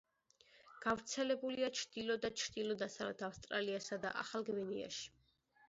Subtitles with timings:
[0.85, 5.09] გავრცელებულია ჩრდილო და ჩრდილო-დასავლეთ ავსტრალიასა და ახალ გვინეაში.